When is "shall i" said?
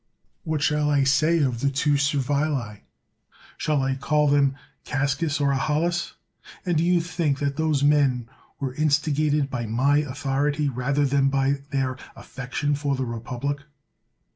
0.63-1.03, 3.55-3.93